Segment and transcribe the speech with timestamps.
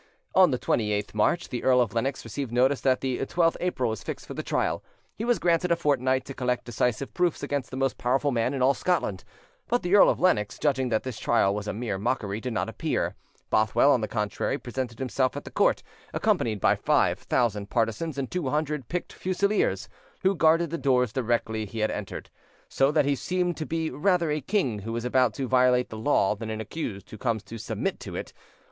[0.33, 4.01] On the 28th March, the Earl of Lennox received notice that the 12th April was
[4.01, 4.83] fixed for the trial:
[5.15, 8.63] he was granted a fortnight to collect decisive proofs against the most powerful man in
[8.63, 9.23] all Scotland;
[9.67, 12.67] but the Earl of Lennox, judging that this trial was a mere mockery, did not
[12.67, 13.13] appear.
[13.51, 15.83] Bothwell, on the contrary, presented himself at the court,
[16.15, 19.87] accompanied by five thousand partisans and two hundred picked fusiliers,
[20.23, 22.31] who guarded the doors directly he had entered;
[22.67, 25.95] so that he seemed to be rather a king who is about to violate the
[25.95, 28.33] law than an accused who comes to submit to it.